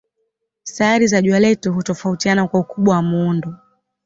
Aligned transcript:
Sayari 0.63 1.07
za 1.07 1.21
jua 1.21 1.39
letu 1.39 1.73
hutofautiana 1.73 2.47
kwa 2.47 2.59
ukubwa 2.59 2.95
na 2.95 3.01
muundo. 3.01 3.55